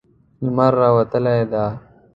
[0.43, 1.65] لمر راوتلی ده